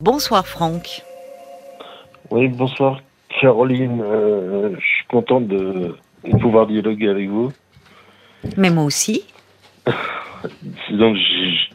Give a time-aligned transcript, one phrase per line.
[0.00, 1.02] Bonsoir Franck.
[2.30, 3.02] Oui, bonsoir
[3.40, 4.00] Caroline.
[4.02, 7.52] Euh, je suis content de, de pouvoir dialoguer avec vous.
[8.56, 9.24] Mais moi aussi.
[10.90, 11.18] Donc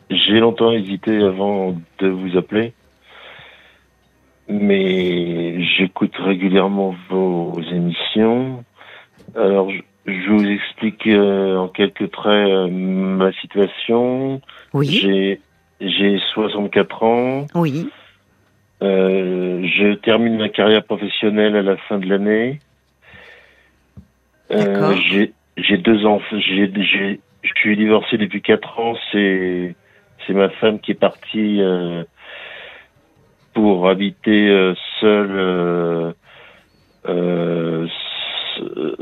[0.09, 2.73] j'ai longtemps hésité avant de vous appeler,
[4.49, 8.63] mais j'écoute régulièrement vos émissions.
[9.35, 14.41] Alors je, vous explique euh, en quelques traits euh, ma situation.
[14.73, 15.41] Oui, J'ai
[15.79, 17.45] j'ai 64 ans.
[17.53, 17.87] oui,
[18.81, 22.59] je termine ma carrière professionnelle à la fin de l'année.
[24.51, 24.95] Euh,
[25.57, 26.37] j'ai deux enfants.
[26.39, 26.69] Je
[27.55, 28.95] suis divorcé depuis quatre ans.
[29.11, 29.75] C'est
[30.25, 32.03] c'est ma femme qui est partie euh,
[33.53, 36.11] pour habiter euh, seule, euh,
[37.07, 37.87] euh,
[38.61, 38.95] euh,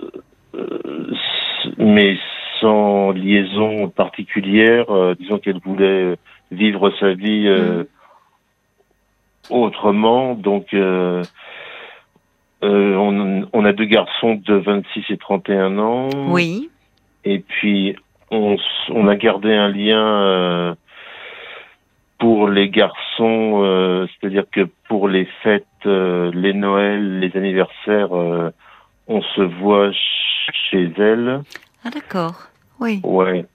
[1.78, 2.18] mais
[2.60, 4.90] sans liaison particulière.
[4.90, 6.16] Euh, disons qu'elle voulait
[6.52, 7.84] vivre sa vie euh,
[9.50, 10.36] autrement.
[10.36, 11.26] Donc, euh,
[12.64, 16.10] euh, on, on a deux garçons de 26 et 31 ans.
[16.30, 16.70] oui,
[17.26, 17.96] Et puis,
[18.32, 18.56] on,
[18.90, 20.76] on a gardé un lien euh,
[22.20, 28.50] pour les garçons, euh, c'est-à-dire que pour les fêtes, euh, les Noëls, les anniversaires, euh,
[29.08, 31.42] on se voit ch- chez elle.
[31.84, 32.48] Ah d'accord,
[32.80, 33.02] oui.
[33.04, 33.46] Ouais.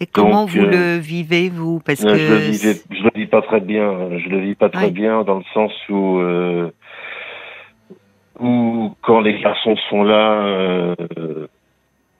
[0.00, 1.80] Et comment Donc, vous euh, le vivez vous?
[1.80, 4.18] Parce Euh, que je le vivais, je le vis pas très bien.
[4.18, 4.90] Je le vis pas très Ouais.
[4.90, 6.70] bien dans le sens où, euh,
[8.40, 10.94] où quand les garçons sont là, euh,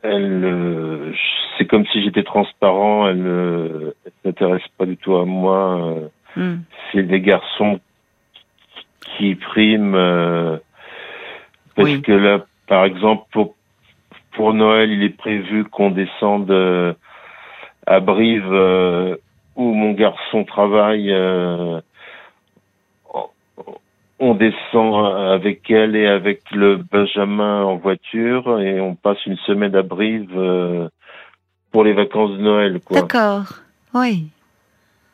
[0.02, 1.12] elle, euh,
[1.58, 3.08] c'est comme si j'étais transparent.
[3.08, 5.78] Elle, euh, s'intéresse pas du tout à moi.
[5.80, 7.78] euh, Hmm, c'est des garçons
[9.18, 10.56] qui priment euh,
[11.76, 12.00] parce Oui.
[12.00, 13.54] que là, par exemple, pour
[14.32, 16.94] pour Noël, il est prévu qu'on descende euh,
[17.86, 19.16] à Brive euh,
[19.56, 21.12] où mon garçon travaille.
[21.12, 21.80] euh,
[24.24, 29.74] on descend avec elle et avec le Benjamin en voiture et on passe une semaine
[29.74, 30.88] à Brive euh,
[31.72, 32.80] pour les vacances de Noël.
[32.84, 33.00] Quoi.
[33.00, 33.46] D'accord,
[33.94, 34.28] oui,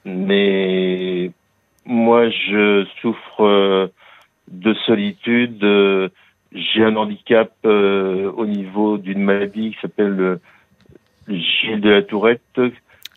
[0.05, 1.31] Mais
[1.87, 3.87] moi, je souffre euh,
[4.49, 5.65] de solitude.
[6.53, 10.39] J'ai un handicap euh, au niveau d'une maladie qui s'appelle
[11.29, 12.61] le Gilles de la Tourette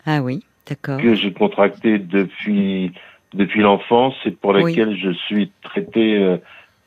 [0.05, 0.99] ah oui, d'accord.
[0.99, 2.91] que j'ai contracté depuis
[3.33, 4.63] depuis l'enfance et pour Oui.
[4.75, 6.37] laquelle je suis traité euh,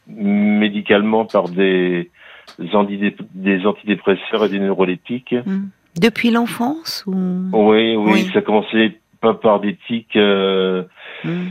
[0.07, 2.11] médicalement par des
[2.59, 5.35] des antidépresseurs et des neuroleptiques.
[5.47, 5.69] Hmm.
[5.99, 7.15] Depuis l'enfance ou?
[7.53, 8.31] Oui, oui, Oui.
[8.33, 10.17] ça a commencé pas par des tics.
[10.17, 10.85] euh,
[11.25, 11.47] Hmm,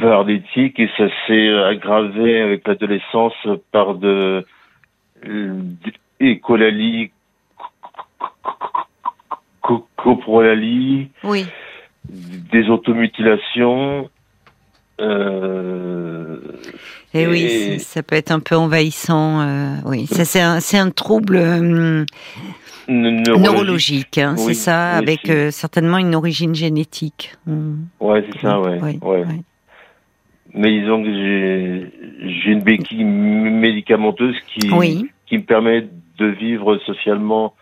[0.00, 3.34] par des tics et ça s'est aggravé avec l'adolescence
[3.72, 4.46] par de
[6.20, 7.10] écolalie,
[9.96, 11.46] coprolalie, Oui,
[12.08, 14.08] des automutilations.
[15.00, 16.38] Euh,
[17.12, 19.40] et oui, Et- ça- ça peut être un peu envahissant.
[19.40, 22.04] euh, oui, ça c'est un, c'est un trouble hum,
[22.88, 23.42] neurologique.
[23.44, 27.34] neurologique, hein, c'est ça, avec euh, certainement une origine génétique.
[27.46, 27.84] Hmm.
[28.00, 28.78] Ouais, c'est ça, ouais.
[28.82, 29.24] Oui, ouais.
[30.54, 31.90] Mais disons que j'ai
[32.42, 35.06] j'ai une béquille médicamenteuse qui, Oui.
[35.26, 35.88] qui me permet
[36.18, 37.54] de vivre socialement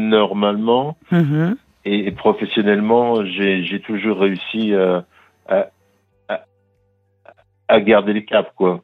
[0.00, 0.96] normalement.
[1.10, 1.56] Mhm.
[1.84, 5.04] et, et professionnellement, j'ai toujours réussi à,
[5.48, 5.70] à,
[6.28, 6.44] à,
[7.68, 8.82] à garder les caps, quoi.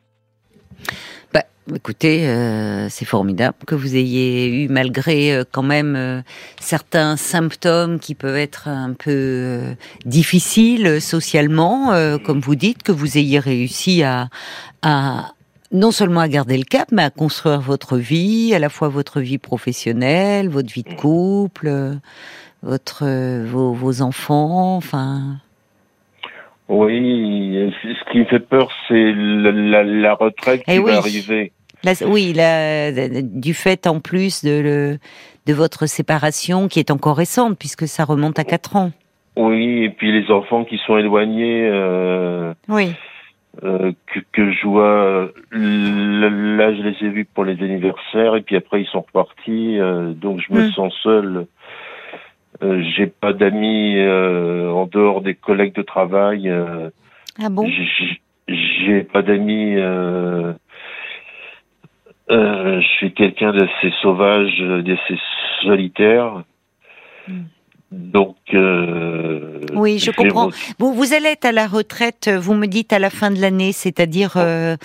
[1.32, 1.42] Bah,
[1.74, 6.22] écoutez, euh, c'est formidable que vous ayez eu, malgré euh, quand même euh,
[6.58, 12.82] certains symptômes qui peuvent être un peu euh, difficiles euh, socialement, euh, comme vous dites,
[12.82, 14.28] que vous ayez réussi à,
[14.82, 15.32] à
[15.72, 19.20] non seulement à garder le cap, mais à construire votre vie, à la fois votre
[19.20, 21.94] vie professionnelle, votre vie de couple, euh,
[22.62, 25.36] votre euh, vos, vos enfants, enfin.
[26.68, 30.90] Oui, ce qui me fait peur, c'est la, la, la retraite qui Eh oui.
[30.90, 31.52] va arriver.
[32.04, 32.34] Oui,
[33.22, 34.98] du fait en plus de, le,
[35.46, 38.90] de votre séparation qui est encore récente puisque ça remonte à 4 ans.
[39.36, 42.94] Oui, et puis les enfants qui sont éloignés, euh, Oui.
[43.64, 48.42] Euh, que, que je vois, là, là, je les ai vus pour les anniversaires, et
[48.42, 50.70] puis après ils sont repartis, euh, donc je me Mm.
[50.72, 51.46] sens seul.
[52.62, 56.48] Euh, J'ai pas d'amis euh, en dehors des collègues de travail.
[56.48, 56.90] euh,
[57.38, 57.66] Ah bon?
[58.48, 59.74] J'ai- pas d'amis.
[59.76, 60.52] Euh,
[62.30, 65.18] euh, je suis quelqu'un d'assez sauvage, euh, d'assez
[65.62, 66.42] solitaire.
[67.28, 67.42] Hmm.
[67.92, 68.36] Donc.
[68.52, 70.50] Euh, Oui, je comprends.
[70.78, 73.72] Vous, vous allez être à la retraite, vous me dites à la fin de l'année,
[73.72, 74.76] c'est-à-dire euh,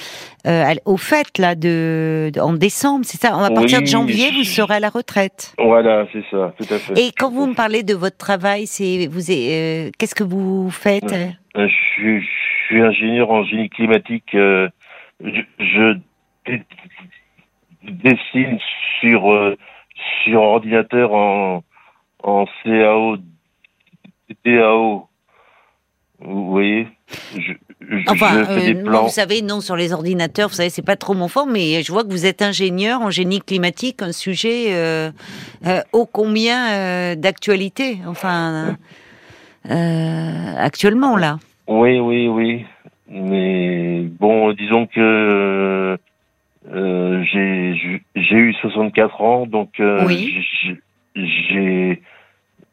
[0.45, 3.35] euh, à- au fait là de, en décembre, c'est ça?
[3.35, 5.53] À partir de janvier, vous serez à la retraite.
[5.57, 6.93] Voilà, c'est ça, tout à fait.
[6.99, 11.03] Et quand vous me parlez de votre travail, c'est vous, euh, qu'est-ce que vous faites?
[11.11, 11.31] Ouais.
[11.55, 12.27] je, suis- je
[12.67, 14.33] suis ingénieur en génie climatique.
[14.35, 14.69] euh,
[15.23, 15.97] je,
[17.83, 18.59] dessine
[18.99, 19.55] sur euh,
[20.23, 21.63] sur ordinateur en
[22.23, 23.17] en CAO,
[24.45, 25.07] DAO.
[26.23, 26.87] Vous voyez,
[27.35, 27.53] je,
[27.89, 30.85] je, Enfin, je fais euh, des vous savez, non, sur les ordinateurs, vous savez, c'est
[30.85, 34.11] pas trop mon fort, mais je vois que vous êtes ingénieur en génie climatique, un
[34.11, 35.09] sujet euh,
[35.65, 38.77] euh, ô combien d'actualité, enfin,
[39.65, 41.39] actuellement, là.
[41.67, 42.65] Oui, oui, oui.
[43.09, 45.97] Mais bon, disons que
[46.71, 50.43] j'ai eu 64 ans, donc Oui.
[51.15, 52.01] J'ai-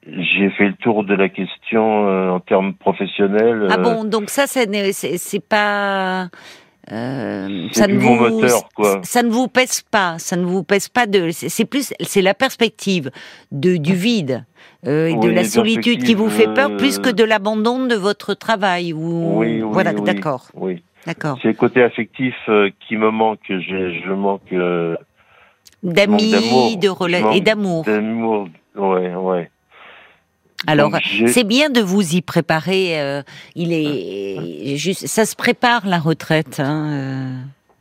[0.06, 3.67] j'ai fait le tour de la question euh, en termes professionnels.
[3.70, 4.67] Ah euh, bon, donc ça, c'est
[5.46, 6.29] pas...
[6.93, 9.00] euh, C'est ça ne vous, moteur, quoi.
[9.02, 12.32] ça ne vous pèse pas, ça ne vous pèse pas de, c'est plus, c'est la
[12.35, 13.11] perspective
[13.52, 14.44] de du vide
[14.87, 17.94] euh, et de la solitude qui vous fait peur, plus que euh, de l'abandon de
[17.94, 21.38] votre travail ou Oui, oui, voilà, d'accord, Oui, d'accord.
[21.43, 23.40] c'est le côté affectif euh, qui me manque.
[23.50, 24.96] Je, je manque euh,
[25.82, 27.84] D'amis, de rela- Manque et d'amour.
[27.84, 28.48] d'amour.
[28.76, 29.50] Ouais, ouais.
[30.66, 30.90] Alors,
[31.28, 33.00] c'est bien de vous y préparer.
[33.00, 33.22] euh,
[33.54, 36.58] il est juste, ça se prépare la retraite.
[36.58, 37.36] Hein, euh.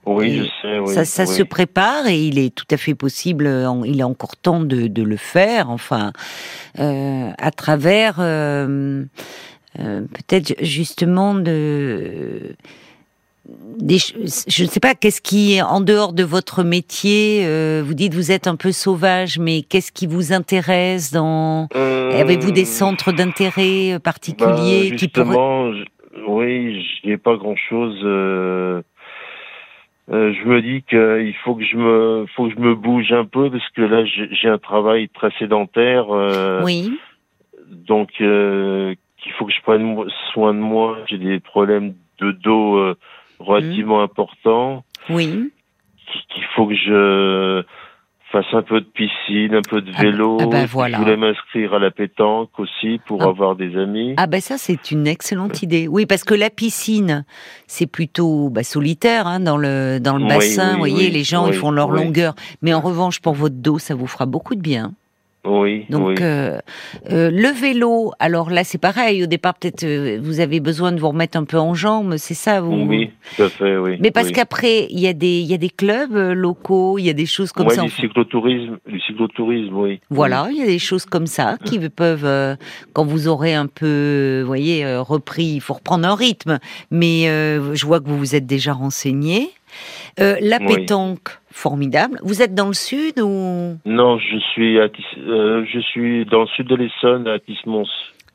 [0.06, 0.80] Oui, je sais.
[0.80, 1.30] Oui, ça, ça oui.
[1.36, 3.46] se prépare et il est tout à fait possible.
[3.86, 5.70] il est encore temps de, de le faire.
[5.72, 6.14] Enfin,
[6.80, 8.16] euh, à travers
[9.76, 12.56] peut-être justement de
[13.80, 17.44] des, je ne sais pas qu'est-ce qui en dehors de votre métier.
[17.46, 22.12] euh, vous dites vous êtes un peu sauvage, mais qu'est-ce qui vous intéresse dans Euh,
[22.20, 25.86] Avez-vous des centres d'intérêt euh, particuliers bah, qui pourraient justement, je-
[26.28, 28.00] oui, j'ai pas grand-chose.
[28.04, 28.82] euh,
[30.10, 33.50] je me dis qu'il faut que je me, faut que je me bouge un peu
[33.52, 36.08] parce que là, j'ai un travail très sédentaire.
[36.64, 36.92] Oui,
[37.72, 39.96] donc qu'il faut que je prenne
[40.34, 40.98] soin de moi.
[41.08, 42.96] J'ai des problèmes de dos
[43.40, 44.84] relativement importants.
[45.10, 45.52] oui.
[46.34, 47.64] Qu'il faut que je
[48.32, 50.38] fasse un peu de piscine, un peu de Ah vélo.
[50.42, 50.98] ah Je voilà.
[51.00, 53.28] voulais m'inscrire à la pétanque aussi pour Ah.
[53.28, 54.14] avoir des amis.
[54.18, 55.88] Ah ben ça c'est une excellente idée.
[55.90, 57.26] Oui parce que la piscine
[57.68, 60.68] c'est plutôt bah, solitaire hein, dans le dans le Oui, bassin.
[60.68, 62.36] oui, vous voyez oui, les gens ils font leur longueur.
[62.62, 64.94] Mais en revanche pour votre dos ça vous fera beaucoup de bien.
[65.48, 66.16] Oui, Donc oui.
[66.22, 66.60] euh,
[67.12, 69.24] euh, le vélo alors là c'est pareil.
[69.24, 72.16] Au départ peut-être euh, vous avez besoin de vous remettre un peu en jambes.
[72.18, 72.74] C'est ça vous.
[72.88, 73.98] Oui, tout à fait, oui.
[74.00, 74.34] Mais parce oui.
[74.34, 77.14] qu'après il y a des il y a des clubs euh, locaux il y a
[77.14, 77.82] des choses comme Moi, ça.
[77.84, 80.00] du cyclotourisme, du cyclotourisme, oui.
[80.10, 82.56] Voilà, il y a des choses comme ça qui peuvent, euh,
[82.94, 86.60] quand vous aurez un peu, vous voyez, euh, repris, il faut reprendre un rythme.
[86.92, 89.50] Mais euh, je vois que vous vous êtes déjà renseigné.
[90.20, 90.76] Euh, la Oui.
[90.76, 92.20] pétanque, formidable.
[92.24, 93.78] Vous êtes dans le sud ou?
[93.86, 97.86] Non, je suis à Tis- euh, je suis dans le sud de l'Essonne, à Tismons.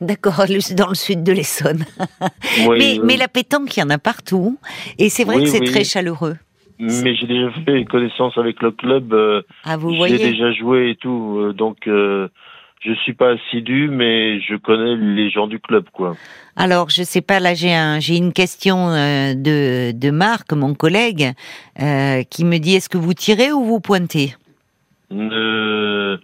[0.00, 0.44] D'accord,
[0.76, 1.84] dans le sud de l'Essonne.
[2.68, 4.58] Oui, mais, la pétanque, il y en a partout.
[4.98, 6.36] Et c'est vrai Oui, que c'est très chaleureux.
[6.78, 9.12] Mais j'ai déjà fait connaissance avec le club.
[9.12, 12.28] euh, Ah, vous j'ai voyez déjà joué et tout, donc euh,
[12.84, 16.16] je suis pas assidu, mais je connais les gens du club, quoi.
[16.56, 20.74] Alors, je sais pas, là j'ai un, j'ai une question euh, de, de Marc, mon
[20.74, 21.32] collègue,
[21.80, 24.34] euh, qui me dit est-ce que vous tirez ou vous pointez?
[25.12, 26.18] Euh,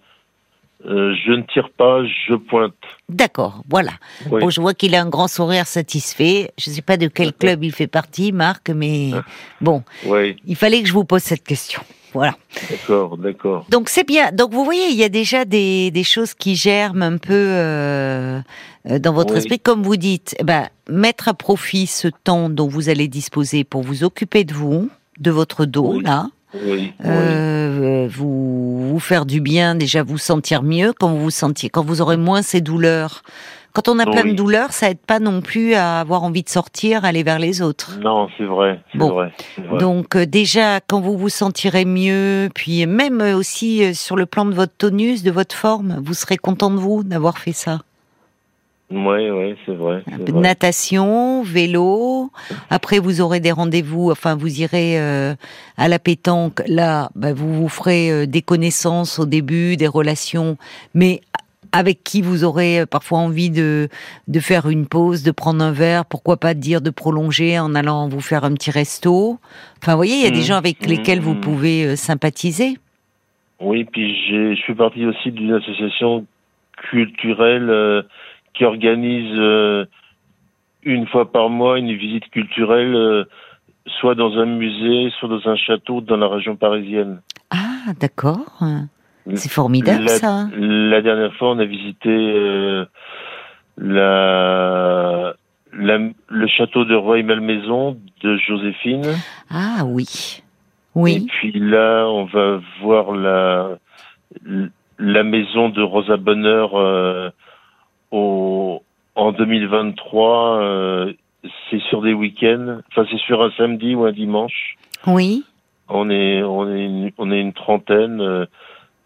[0.85, 2.73] je ne tire pas, je pointe.
[3.07, 3.91] D'accord, voilà.
[4.29, 4.41] Oui.
[4.41, 6.51] Bon, je vois qu'il a un grand sourire satisfait.
[6.57, 9.11] Je ne sais pas de quel club il fait partie, Marc, mais
[9.61, 11.81] bon, Oui, il fallait que je vous pose cette question.
[12.13, 12.35] Voilà.
[12.69, 13.65] d'accord, d'accord.
[13.69, 14.31] Donc c'est bien.
[14.31, 18.41] Donc vous voyez, il y a déjà des, des choses qui germent un peu euh,
[18.99, 19.39] dans votre Oui.
[19.39, 20.35] esprit, comme vous dites.
[20.39, 24.53] eh ben, mettre à profit ce temps dont vous allez disposer pour vous occuper de
[24.53, 24.89] vous,
[25.19, 26.03] de votre dos Oui.
[26.03, 26.91] là, Oui, oui.
[27.05, 31.83] euh, vous vous faire du bien, déjà vous sentir mieux quand vous vous sentiez, quand
[31.85, 33.21] vous aurez moins ces douleurs.
[33.73, 36.49] Quand on a plein de douleurs, ça aide pas non plus à avoir envie de
[36.49, 37.99] sortir, aller vers les autres.
[38.01, 39.09] Non, c'est vrai, Bon.
[39.11, 39.77] vrai, vrai.
[39.79, 44.25] Donc euh, déjà, quand vous vous sentirez mieux, puis même euh, aussi euh, sur le
[44.25, 47.79] plan de votre tonus, de votre forme, vous serez content de vous d'avoir fait ça.
[48.91, 50.03] Oui, oui, c'est vrai.
[50.33, 52.31] Natation, vélo.
[52.71, 54.09] Après, vous aurez des rendez-vous.
[54.09, 55.35] Enfin, vous irez euh,
[55.77, 56.63] à la pétanque.
[56.65, 60.57] Là, bah, vous vous ferez euh, des connaissances au début, des relations,
[60.95, 61.21] mais
[61.71, 63.89] avec qui vous aurez euh, parfois envie de
[64.27, 66.05] de faire une pause, de prendre un verre.
[66.05, 69.39] Pourquoi pas dire de prolonger en allant vous faire un petit resto.
[69.81, 70.43] Enfin, vous voyez, il y a des Mhm.
[70.45, 71.41] gens avec lesquels vous Mhm.
[71.41, 72.77] pouvez euh, sympathiser.
[73.61, 76.25] Oui, puis je fais partie aussi d'une association
[76.89, 78.01] culturelle euh,
[78.53, 79.85] qui organise euh,
[80.83, 83.25] une fois par mois une visite culturelle, euh,
[83.99, 87.21] soit dans un musée, soit dans un château dans la région parisienne.
[87.49, 88.59] Ah, d'accord.
[89.35, 90.47] C'est formidable la, ça.
[90.55, 92.85] La dernière fois, on a visité euh,
[93.77, 95.33] la
[95.71, 99.05] le château de Rueil-Malmaison de Joséphine.
[99.49, 100.41] Ah oui.
[100.95, 101.23] Oui.
[101.23, 103.77] Et puis là, on va voir la,
[104.97, 107.29] la maison de Rosa Bonheur euh,
[108.11, 108.81] au,
[109.15, 110.61] en 2023.
[110.61, 111.13] Euh,
[111.69, 112.79] c'est sur des week-ends.
[112.89, 114.75] Enfin, c'est sur un samedi ou un dimanche.
[115.07, 115.43] Oui.
[115.87, 118.45] On est, on est, une, on est une trentaine, euh,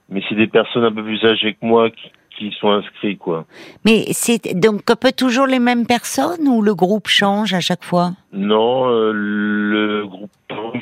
[0.09, 3.45] mais c'est des personnes un peu plus âgées que moi qui, qui sont inscrits, quoi.
[3.85, 7.83] Mais c'est donc un peu toujours les mêmes personnes ou le groupe change à chaque
[7.83, 8.13] fois?
[8.31, 10.81] Non, euh, le groupe change,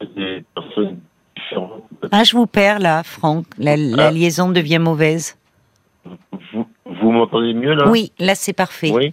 [0.00, 0.98] c'est des personnes
[1.36, 1.84] différentes.
[2.10, 3.46] Ah, je vous perds là, Franck.
[3.58, 4.10] La, ah.
[4.10, 5.36] liaison devient mauvaise.
[6.52, 7.88] Vous, vous m'entendez mieux là?
[7.88, 8.92] Oui, là c'est parfait.
[8.92, 9.12] Oui,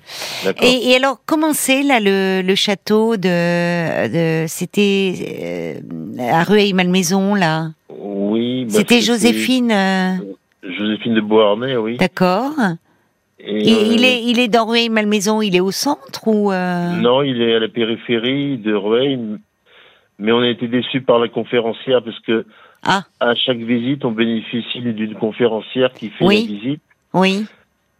[0.62, 5.82] et, et, alors, comment c'est là le, le château de, de c'était
[6.20, 7.70] euh, à Rueil-Malmaison là?
[8.34, 8.66] Oui.
[8.66, 9.72] Bah, c'était Joséphine.
[9.72, 10.16] Euh,
[10.64, 11.98] Joséphine de Beauharnais, oui.
[11.98, 12.54] D'accord.
[13.40, 16.92] Et, il, euh, est, il est dans Rueil-Malmaison, il est au centre ou euh...
[16.96, 19.20] Non, il est à la périphérie de Rueil,
[20.18, 22.46] mais on a été déçus par la conférencière parce que
[22.84, 23.04] ah.
[23.20, 26.48] à chaque visite, on bénéficie d'une conférencière qui fait oui.
[26.48, 26.82] la visite.
[27.14, 27.46] Oui.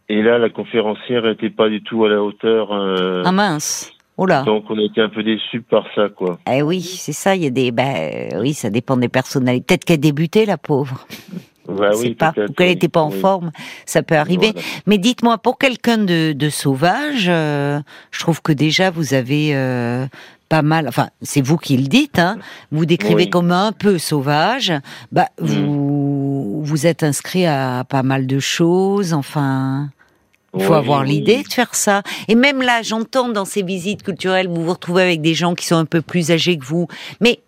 [0.08, 2.72] Et là, la conférencière n'était pas du tout à la hauteur.
[2.72, 3.22] Euh...
[3.24, 3.93] Ah mince.
[4.16, 4.26] Oh.
[4.26, 6.38] Donc on a été un peu déçus par ça, quoi.
[6.50, 7.34] Eh oui, c'est ça.
[7.34, 9.64] Il y a des, ben, oui, ça dépend des personnalités.
[9.66, 11.06] Peut-être qu'elle débutait, la pauvre.
[11.66, 13.50] Bah oui, pas, ou qu'elle n'était pas en forme,
[13.86, 14.52] ça peut arriver.
[14.86, 17.80] Mais dites-moi, pour quelqu'un de, de, sauvage, euh,
[18.10, 20.06] je trouve que déjà vous avez euh,
[20.50, 20.86] pas mal.
[20.86, 22.18] Enfin, c'est vous qui le dites.
[22.18, 22.36] Hein,
[22.70, 24.72] vous décrivez comme un peu sauvage.
[25.10, 25.46] Bah, mm.
[25.46, 29.14] vous vous êtes inscrit à pas mal de choses.
[29.14, 29.88] Enfin.
[30.56, 32.02] Il faut avoir l'idée de faire ça.
[32.28, 35.66] Et même là, j'entends dans ces visites culturelles, vous vous retrouvez avec des gens qui
[35.66, 36.86] sont un peu plus âgés que vous.
[37.20, 37.40] Mais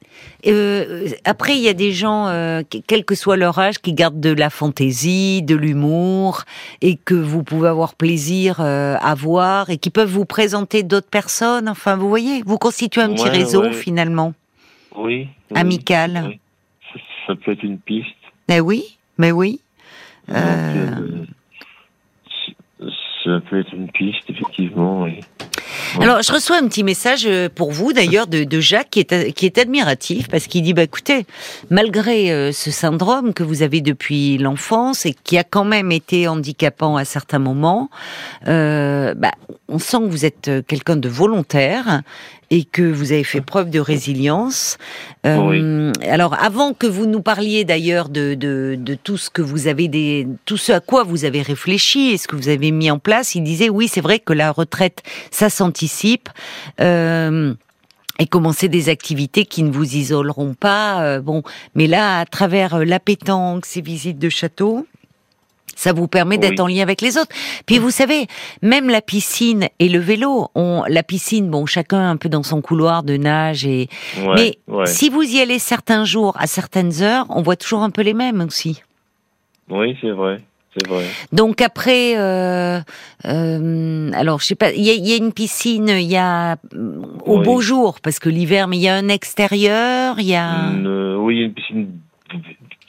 [0.47, 4.21] euh, après, il y a des gens, euh, quel que soit leur âge, qui gardent
[4.21, 6.43] de la fantaisie, de l'humour,
[6.83, 11.09] et que vous pouvez avoir plaisir euh, à voir, et qui peuvent vous présenter d'autres
[11.09, 11.69] personnes.
[11.69, 14.35] Enfin, vous voyez, vous constituez un petit réseau finalement.
[14.97, 15.29] Oui.
[15.55, 16.39] Amical.
[17.27, 18.09] Ça, peut être une piste.
[18.49, 19.61] Mais oui, mais oui.
[23.27, 25.07] Ça peut être une piste, effectivement.
[26.01, 29.33] Alors, je reçois un petit message euh, pour vous, d'ailleurs, de, de, Jacques, qui est,
[29.33, 31.27] qui est admiratif, parce qu'il dit, bah, écoutez,
[31.71, 36.29] malgré euh, ce syndrome que vous avez depuis l'enfance et qui a quand même été
[36.29, 37.91] handicapant à certains moments,
[38.47, 39.33] euh, bah,
[39.69, 42.03] on sent que vous êtes euh, quelqu'un de volontaire
[42.51, 44.79] et que vous avez fait preuve de résilience.
[45.25, 49.67] Euh, alors, avant que vous nous parliez d'ailleurs de, de, de, tout ce que vous
[49.67, 52.91] avez, des, tout ce à quoi vous avez réfléchi et ce que vous avez mis
[52.91, 56.29] en place, il disait oui, c'est vrai que la retraite, ça s'anticipe.
[56.81, 57.55] Euh,
[58.19, 61.03] et commencer des activités qui ne vous isoleront pas.
[61.03, 61.43] Euh, bon,
[61.75, 64.87] mais là, à travers la pétanque, ces visites de château,
[65.77, 67.33] ça vous permet d'être en lien avec les autres.
[67.67, 68.27] Puis vous savez,
[68.63, 72.61] même la piscine et le vélo, on, la piscine, bon, chacun un peu dans son
[72.61, 73.89] couloir de nage et,
[74.35, 78.03] mais si vous y allez certains jours à certaines heures, on voit toujours un peu
[78.03, 78.83] les mêmes aussi.
[79.71, 80.41] Oui, c'est vrai.
[80.85, 81.07] Vrai.
[81.33, 82.81] Donc après, euh,
[83.25, 86.57] euh, alors je sais pas, il y, a, une piscine, il y a
[87.25, 90.71] au beau jour parce que l'hiver, mais il y a un extérieur, il y a.
[91.19, 91.89] oui, il y a une piscine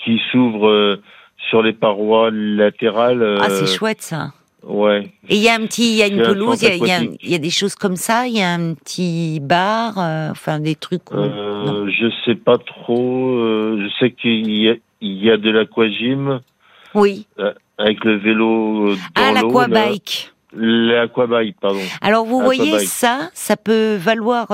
[0.03, 1.01] qui s'ouvre euh,
[1.50, 3.38] sur les parois latérales.
[3.42, 4.32] Ah, c'est euh, chouette ça.
[4.68, 5.12] Ouais.
[5.30, 7.38] Et il y a un petit, il y a une pelouse, il y, y, a
[7.38, 11.04] des choses comme ça, il y a un petit bar, euh, enfin des trucs.
[11.13, 13.30] Euh, je sais pas trop.
[13.38, 16.42] Euh, je sais qu'il y a, il y a de l'aquagym.
[16.94, 17.27] Oui.
[17.77, 20.34] avec le vélo dans Ah, l'aquabike.
[20.54, 21.80] L'aquabike, pardon.
[22.01, 24.48] Alors vous voyez ça, ça peut valoir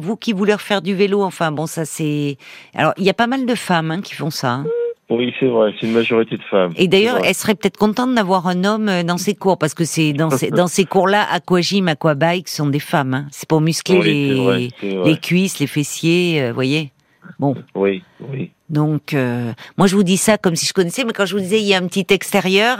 [0.00, 1.22] vous qui voulez refaire du vélo.
[1.22, 2.38] Enfin bon, ça c'est.
[2.74, 4.52] Alors il y a pas mal de femmes hein, qui font ça.
[4.52, 4.66] Hein.
[5.10, 6.72] Oui, c'est vrai, c'est une majorité de femmes.
[6.76, 9.84] Et d'ailleurs, elle serait peut-être contente d'avoir un homme euh, dans ses cours, parce que
[9.84, 13.14] c'est dans ces, dans ces cours-là, aquagym, aquabike sont des femmes.
[13.14, 13.26] Hein.
[13.32, 16.92] C'est pour muscler les, les cuisses, les fessiers, vous euh, voyez.
[17.38, 17.54] Bon.
[17.74, 18.50] Oui, oui.
[18.70, 21.40] Donc, euh, moi, je vous dis ça comme si je connaissais, mais quand je vous
[21.40, 22.78] disais il y a un petit extérieur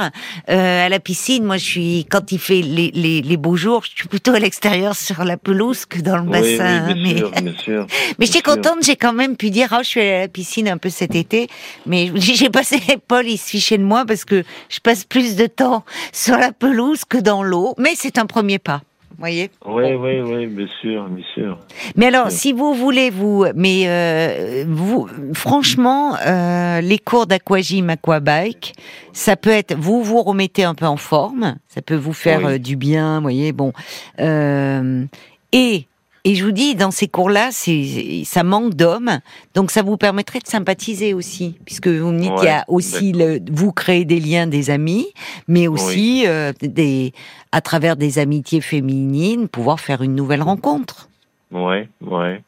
[0.49, 3.83] euh, à la piscine, moi, je suis quand il fait les, les, les beaux jours,
[3.85, 6.87] je suis plutôt à l'extérieur sur la pelouse que dans le bassin.
[6.87, 7.87] Oui, bien mais sûr, bien sûr,
[8.19, 10.69] mais j'étais contente, j'ai quand même pu dire, oh, je suis allée à la piscine
[10.69, 11.49] un peu cet été,
[11.87, 15.47] mais j'ai passé Paul, il se fichait de moi parce que je passe plus de
[15.47, 18.83] temps sur la pelouse que dans l'eau, mais c'est un premier pas
[19.21, 21.59] voyez Oui, oui, oui, bien sûr, bien sûr.
[21.95, 28.75] Mais alors, si vous voulez, vous, mais euh, vous, franchement, euh, les cours d'aquagym, aquabike,
[29.13, 32.59] ça peut être, vous vous remettez un peu en forme, ça peut vous faire euh,
[32.59, 33.73] du bien, voyez, bon.
[34.19, 35.87] et
[36.25, 39.21] Et je vous dis, dans ces cours-là, ça manque d'hommes,
[39.55, 43.13] donc ça vous permettrait de sympathiser aussi, puisque vous me dites qu'il y a aussi
[43.13, 45.07] le, vous créez des liens, des amis,
[45.49, 47.13] mais aussi euh, des
[47.53, 51.09] à travers des amitiés féminines, pouvoir faire une nouvelle rencontre.
[51.51, 52.43] Ouais, ouais.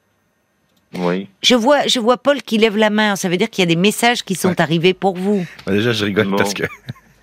[0.99, 1.27] Oui.
[1.43, 3.17] Je vois, je vois Paul qui lève la main.
[3.17, 4.61] Ça veut dire qu'il y a des messages qui sont Ouais.
[4.61, 5.47] arrivés pour vous.
[5.65, 6.37] Bah, déjà, je rigole Bon.
[6.37, 6.65] parce que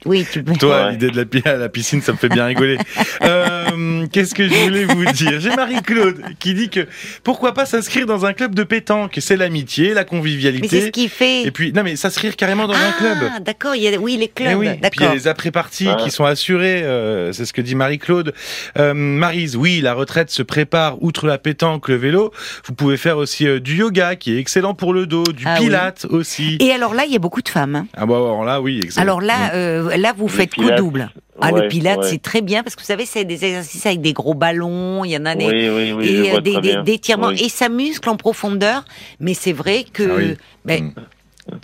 [0.05, 0.53] Oui, tu peux.
[0.53, 0.91] toi, Ouais.
[0.91, 2.77] l'idée de la, piscine, ça me fait bien rigoler.
[3.21, 5.39] Euh, Qu'est-ce que je voulais vous dire?
[5.39, 6.87] J'ai Marie-Claude qui dit que
[7.23, 9.17] pourquoi pas s'inscrire dans un club de pétanque?
[9.19, 10.91] C'est l'amitié, la Mais c'est ce convivialité.
[10.91, 11.43] qu'il fait.
[11.43, 13.17] Et puis, non, mais s'inscrire carrément dans un club.
[13.35, 13.75] Ah, d'accord.
[13.75, 14.57] Il y a, oui, les Eh clubs.
[14.57, 15.13] oui, puis il y a D'accord.
[15.13, 15.97] les après-parties Ah.
[16.01, 18.33] qui sont assurées, euh, c'est ce que dit Marie-Claude.
[18.77, 22.31] Euh, Marise, oui, la retraite se prépare, outre la pétanque, le vélo,
[22.65, 25.57] vous pouvez faire aussi euh, du yoga qui est excellent pour le dos, du Ah
[25.59, 25.65] oui.
[25.65, 26.57] pilate aussi.
[26.61, 27.75] Et alors là, il y a beaucoup de femmes.
[27.75, 27.87] hein.
[27.95, 29.01] Ah bah alors là, oui, excellent.
[29.03, 31.11] Alors là, euh, là, vous Le faites coup double.
[31.41, 32.09] Ah, le pilate, ouais.
[32.09, 35.05] c'est très bien parce que vous savez, c'est des exercices avec des gros ballons.
[35.05, 37.41] Il y en a des, Oui, oui, oui, je et euh, des, étirements Oui.
[37.43, 38.83] et ça muscle en profondeur.
[39.21, 40.35] Mais c'est vrai que, Ah oui.
[40.65, 40.93] ben, Mm.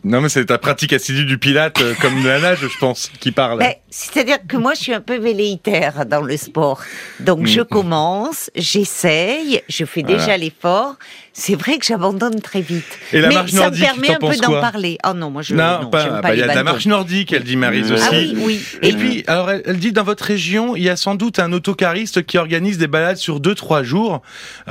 [0.04, 3.12] Non mais c'est ta pratique assidue du pilate euh, comme de la nage, je pense,
[3.20, 3.60] qui parle.
[3.60, 6.82] ben, c'est-à-dire que moi, je suis un peu velléitaire dans le sport.
[7.22, 7.48] Donc, Mm.
[7.48, 10.18] je commence, j'essaye, je fais Voilà.
[10.18, 10.96] déjà l'effort.
[11.34, 12.86] C'est vrai que j'abandonne très vite.
[13.12, 14.98] Et la Mais marche ça me permet un peu d'en parler.
[15.06, 16.06] Oh non, moi, je non, non, pas.
[16.10, 18.06] bah, pas Il y a de la marche nordique, elle dit Marise Ah aussi.
[18.10, 18.65] Ah oui, oui.
[18.82, 21.39] Et Et puis, alors, elle, elle dit dans votre région, il y a sans doute
[21.39, 24.22] un autocariste qui organise des balades sur 2-3 jours.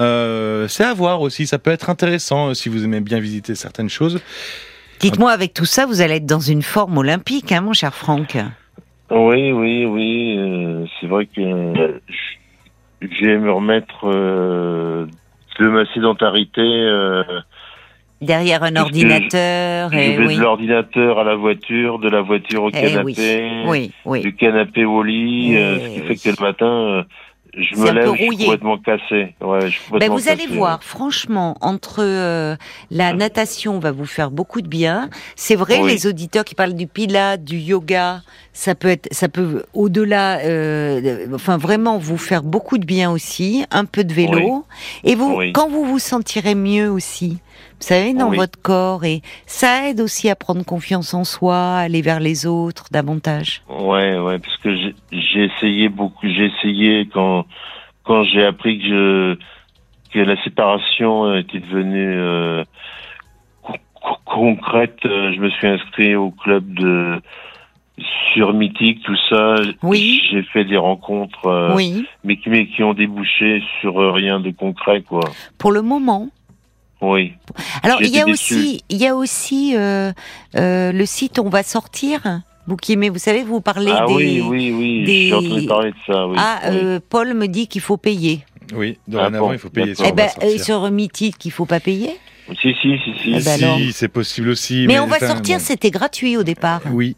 [0.00, 3.54] Euh, c'est à voir aussi, ça peut être intéressant euh, si vous aimez bien visiter
[3.54, 4.20] certaines choses.
[5.00, 8.36] Dites-moi, avec tout ça, vous allez être dans une forme olympique, hein, mon cher Franck
[9.10, 10.36] Oui, oui, oui.
[10.38, 12.00] euh, c'est vrai que euh,
[13.20, 15.06] vais me remettre euh,
[15.60, 16.62] de ma sédentarité.
[16.62, 17.22] Euh,
[18.22, 20.36] Derrière un ordinateur, je et vais oui.
[20.36, 24.20] de l'ordinateur à la voiture, de la voiture au Eh canapé, Oui, oui.
[24.20, 27.04] du canapé au lit, Eh ce qui fait que le matin,
[27.56, 29.34] je me lève, je suis complètement cassé.
[29.40, 32.56] Ouais, je suis Ben, vous allez voir, franchement, entre euh,
[32.90, 35.08] la natation va vous faire beaucoup de bien.
[35.36, 35.92] C'est vrai, Oui.
[35.92, 41.26] les auditeurs qui parlent du pilate, du yoga, ça peut être, ça peut au-delà, euh,
[41.34, 43.64] enfin vraiment vous faire beaucoup de bien aussi.
[43.70, 44.64] Un peu de vélo,
[45.04, 45.52] et vous, Oui.
[45.52, 47.38] quand vous vous sentirez mieux aussi,
[47.84, 48.36] savez, dans Oui.
[48.36, 52.46] votre corps, et ça aide aussi à prendre confiance en soi, à aller vers les
[52.46, 53.62] autres davantage.
[53.68, 54.94] Ouais, ouais, parce que j'ai-
[55.44, 56.26] essayé beaucoup.
[56.26, 57.44] J'ai essayé quand
[58.04, 59.38] quand j'ai appris que je
[60.12, 62.64] que la séparation était devenue euh,
[63.62, 64.98] co- co- concrète.
[65.06, 67.20] euh, Je me suis inscrit au club de
[68.32, 69.54] sur Mythique, tout ça.
[69.82, 70.20] Oui.
[70.30, 74.40] J'ai fait des rencontres, euh, oui, mais qui mais qui ont débouché sur euh, rien
[74.40, 75.20] de concret, quoi.
[75.58, 76.28] pour le moment.
[77.12, 77.32] Oui.
[77.82, 80.12] Alors il y a aussi, il y a aussi euh,
[80.56, 82.42] euh, le site On va sortir.
[82.66, 84.14] Vous qui aimez, vous savez, vous parlez ah des.
[84.14, 85.04] oui, oui, oui.
[85.04, 86.26] des- J'ai entendu parler de ça.
[86.26, 86.36] Oui.
[86.38, 86.70] Ah, oui.
[86.72, 88.40] euh, Paul me dit qu'il faut payer.
[88.74, 91.52] Oui, dorénavant, bon, il faut payer sur Eh On va ben, euh, sur Mythique, qu'il
[91.52, 92.16] faut pas payer?
[92.48, 93.34] Si, si, si, si.
[93.36, 94.86] Eh ben si, c'est possible aussi.
[94.86, 95.64] Mais, on va sortir, bon.
[95.64, 96.80] c'était gratuit au départ.
[96.90, 97.16] Oui.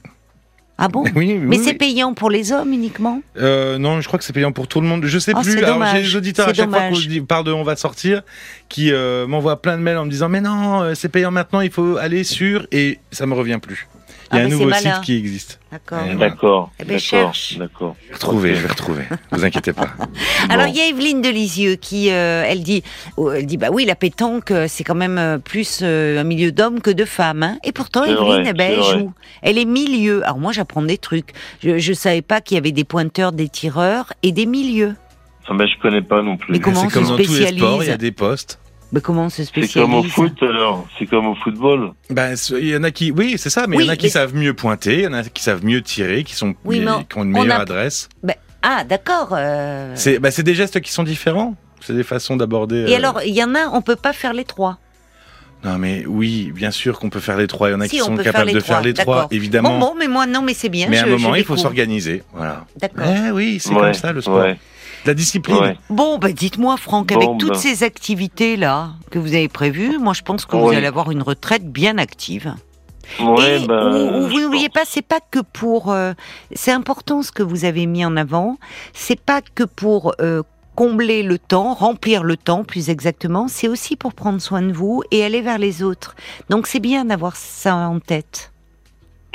[0.79, 1.65] Ah bon Oui, oui, Mais oui.
[1.65, 3.23] c'est payant pour les hommes uniquement.
[3.39, 5.05] Euh, non, je crois que c'est payant pour tout le monde.
[5.07, 5.57] Je sais Oh, plus.
[5.62, 6.93] Alors, j'ai des auditeurs à chaque fois dommage.
[7.05, 8.23] qu'on dit- parle de On va sortir,
[8.69, 11.61] qui euh, m'envoient plein de mails en me disant mais non, euh, c'est payant maintenant,
[11.62, 13.89] il faut aller sur et ça me revient plus.
[14.33, 15.61] Il y a Ah, un nouveau site qui existe.
[15.71, 16.01] D'accord.
[16.11, 16.71] Eh, D'accord.
[16.81, 17.57] Eh ben, cherche.
[17.59, 17.95] D'accord.
[18.03, 19.05] Je vais retrouver, je vais retrouver.
[19.31, 19.89] Vous inquiétez pas.
[20.49, 20.73] Alors Bon.
[20.73, 22.83] il y a Evelyne de Lisieux qui, euh, elle dit,
[23.17, 26.25] oh, elle dit bah oui la pétanque euh, c'est quand même euh, plus euh, un
[26.25, 27.43] milieu d'hommes que de femmes.
[27.45, 27.59] hein.
[27.62, 28.99] Et pourtant Evelyne, vrai, eh ben, elle vrai.
[28.99, 29.12] joue.
[29.43, 30.25] Elle est milieu.
[30.25, 31.31] Alors moi j'apprends des trucs.
[31.62, 34.95] Je, je savais pas qu'il y avait des pointeurs, des tireurs et des milieux.
[35.49, 36.53] Ah ben, je connais pas non plus.
[36.53, 38.11] Mais comment on C'est comme se dans tous les spécialise sports, il y a des
[38.12, 38.59] postes.
[38.92, 40.87] Mais comment on se C'est spécialise comme au foot alors.
[40.99, 41.92] C'est comme au football.
[42.11, 44.07] Ben, il y en a qui, oui, c'est ça, mais il y en a qui
[44.07, 46.81] mais- savent mieux pointer, il y en a qui savent mieux tirer, qui sont, Oui,
[46.81, 48.09] mais qui ont une on meilleure a- adresse.
[48.22, 49.29] Ben, Ah d'accord.
[49.33, 49.92] euh.
[49.96, 51.55] C'est, ben, c'est des gestes qui sont différents.
[51.81, 52.87] C'est des façons d'aborder.
[52.88, 54.79] Et euh, alors il y en a, on peut pas faire les trois.
[55.64, 57.68] Non, mais oui, bien sûr qu'on peut faire les trois.
[57.68, 59.27] Il y en a Si, qui on sont capables les de trois, faire les trois,
[59.31, 59.79] évidemment.
[59.79, 60.87] Bon bon, mais moi non, mais c'est bien.
[60.88, 62.22] mais à je- un moment, il faut s'organiser.
[62.33, 62.64] Voilà.
[62.81, 63.05] D'accord.
[63.07, 64.38] Eh oui, c'est Ouais, comme ça le sport.
[64.40, 64.59] Ouais.
[65.07, 65.57] La discipline.
[65.57, 65.79] Ouais.
[65.90, 67.59] Bon, bah dites-moi, Franck, Bon, avec toutes ben.
[67.59, 71.71] ces activités-là que vous avez prévues, moi je pense que vous allez avoir une retraite
[71.71, 72.55] bien active.
[73.21, 75.92] Ouais, Et ben, où- où vous n'oubliez pas, c'est pas que pour.
[75.92, 76.12] euh,
[76.55, 78.57] c'est important ce que vous avez mis en avant.
[78.95, 80.42] C'est pas que pour euh,
[80.75, 83.47] combler le temps, remplir le temps, plus exactement.
[83.49, 86.16] C'est aussi pour prendre soin de vous et aller vers les autres.
[86.51, 88.51] Donc c'est bien d'avoir ça en tête.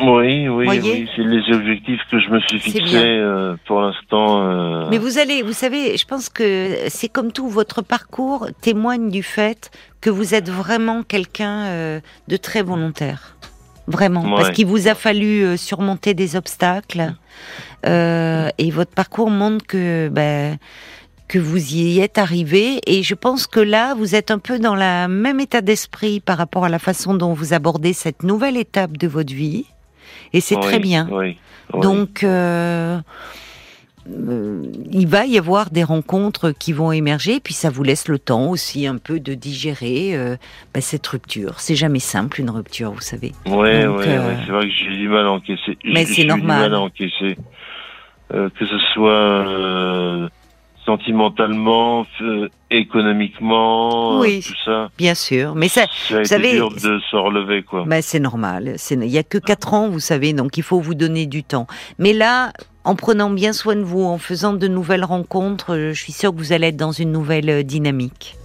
[0.03, 1.09] Oui, oui, oui.
[1.15, 4.41] C'est les objectifs que je me suis fixés euh, pour l'instant.
[4.47, 9.09] euh, Mais vous allez, vous savez, je pense que c'est comme tout, votre parcours témoigne
[9.09, 13.35] du fait que vous êtes vraiment quelqu'un euh, de très volontaire.
[13.87, 14.23] Vraiment.
[14.23, 14.35] Ouais.
[14.37, 17.13] Parce qu'il vous a fallu surmonter des obstacles.
[17.83, 20.57] Et votre parcours montre que, ben,
[21.27, 24.75] que vous y êtes arrivé et je pense que là, vous êtes un peu dans
[24.75, 28.97] le même état d'esprit par rapport à la façon dont vous abordez cette nouvelle étape
[28.97, 29.65] de votre vie.
[30.34, 31.08] Et c'est Oui, très bien.
[31.12, 31.38] Oui.
[31.74, 31.82] oui.
[31.82, 33.00] Donc, euh,
[34.10, 38.17] euh, il va y avoir des rencontres qui vont émerger, puis ça vous laisse le
[38.17, 40.36] temps aussi un peu de digérer euh,
[40.74, 41.60] bah, cette rupture.
[41.60, 43.32] C'est jamais simple une rupture, vous savez.
[43.46, 45.78] Ouais, euh, ouais, c'est vrai que j'ai du mal à encaisser.
[45.86, 46.63] Mais c'est normal.
[46.63, 47.38] du mal à encaisser.
[48.32, 50.30] Que ce soit
[50.91, 54.43] sentimentalement, euh, économiquement, euh, Oui.
[54.45, 54.89] tout ça.
[54.97, 57.86] Bien sûr, mais ça, Ça a été savez, dur de se relever, quoi.
[57.88, 58.75] bah, c'est normal.
[58.91, 61.67] Il y a que quatre ans, vous savez, donc il faut vous donner du temps.
[61.97, 62.51] Mais là,
[62.84, 66.32] en prenant bien soin de vous, en faisant de nouvelles rencontres, euh, je suis sûre
[66.34, 68.36] que vous allez être dans une nouvelle dynamique.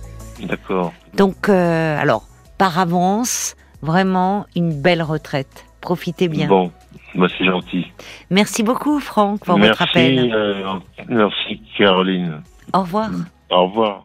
[0.43, 0.93] D'accord.
[1.15, 2.25] Donc, euh, alors,
[2.59, 5.65] par avance, vraiment une belle retraite.
[5.81, 6.49] Profitez bien.
[6.49, 6.71] Bon,
[7.15, 7.93] bah, c'est gentil.
[8.31, 10.33] Merci beaucoup, Franck, pour merci, votre appel.
[10.35, 10.79] euh,
[11.09, 12.43] merci, Caroline.
[12.73, 13.11] Au revoir.
[13.51, 13.95] Au revoir.